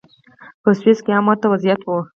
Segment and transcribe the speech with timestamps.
[0.63, 1.89] په سویس کې هم ورته وضعیت و.